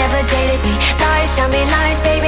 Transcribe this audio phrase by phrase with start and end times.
[0.00, 0.74] never dated me.
[0.98, 2.19] Lies, tell me lies, baby.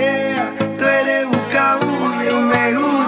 [0.00, 2.99] sea, tú eres buscabú, yo me.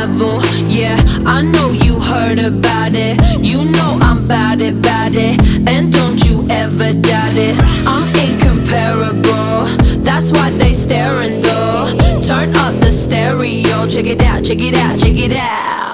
[0.00, 3.20] Yeah, I know you heard about it.
[3.44, 5.38] You know I'm bad, it, bad, it.
[5.68, 7.54] And don't you ever doubt it.
[7.86, 9.66] I'm incomparable.
[10.02, 12.22] That's why they stare and go.
[12.22, 13.86] Turn up the stereo.
[13.88, 15.89] Check it out, check it out, check it out.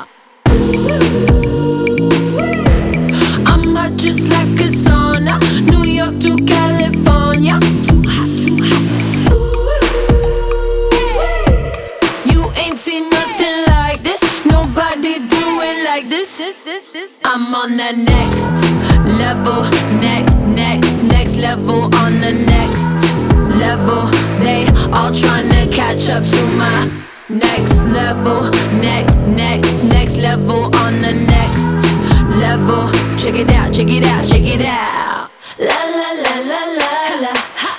[16.39, 18.61] I'm on the next
[19.19, 19.63] level,
[20.03, 22.93] next, next, next level, on the next
[23.57, 24.05] level.
[24.45, 26.93] They all trying to catch up to my
[27.31, 28.51] next level,
[28.83, 31.73] next, next, next level, on the next
[32.37, 32.85] level.
[33.17, 35.31] Check it out, check it out, check it out.
[35.59, 37.33] La la la la la la,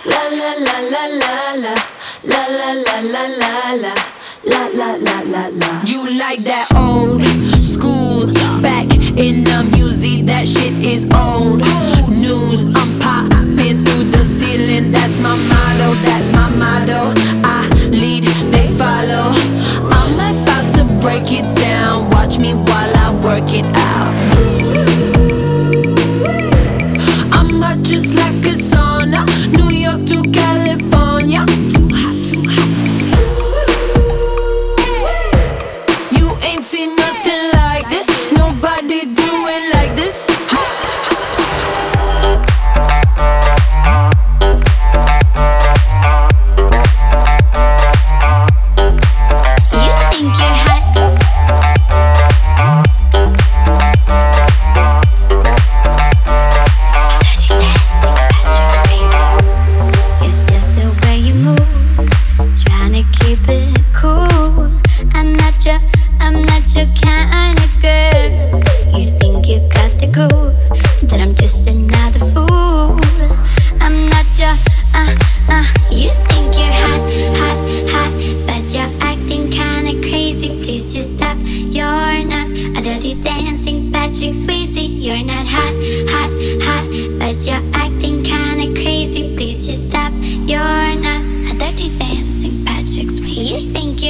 [0.03, 1.75] la la la la la la,
[2.23, 3.93] la la la la la la.
[4.45, 5.81] La la la la la.
[5.85, 7.21] You like that old
[9.17, 11.61] in the music, that shit is old
[12.07, 12.71] news.
[12.75, 17.19] I'm popping through the ceiling, that's my motto, that's my motto.
[17.43, 19.33] I lead, they follow.
[19.89, 24.36] I'm about to break it down, watch me while I work it out.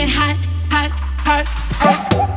[0.09, 0.37] hot,
[0.69, 0.91] hot,
[1.25, 2.36] hot, hot.